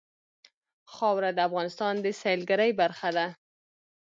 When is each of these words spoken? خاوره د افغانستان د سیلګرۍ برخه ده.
خاوره 0.93 1.29
د 1.33 1.39
افغانستان 1.47 1.93
د 2.01 2.07
سیلګرۍ 2.21 2.71
برخه 2.81 3.09
ده. 3.17 3.27